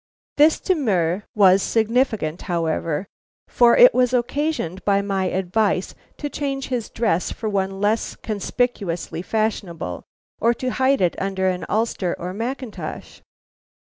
This 0.37 0.59
demur 0.59 1.25
was 1.35 1.61
significant, 1.61 2.41
however, 2.49 3.05
for 3.47 3.77
it 3.77 3.93
was 3.93 4.15
occasioned 4.15 4.83
by 4.83 5.03
my 5.03 5.25
advice 5.25 5.93
to 6.17 6.27
change 6.27 6.69
his 6.69 6.89
dress 6.89 7.31
for 7.31 7.47
one 7.47 7.79
less 7.79 8.15
conspicuously 8.15 9.21
fashionable, 9.21 10.01
or 10.39 10.55
to 10.55 10.71
hide 10.71 11.01
it 11.01 11.15
under 11.21 11.47
an 11.49 11.67
ulster 11.69 12.15
or 12.17 12.33
mackintosh. 12.33 13.21